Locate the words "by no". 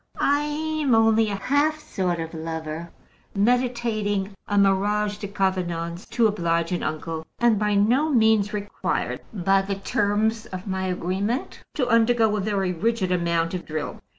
7.59-8.09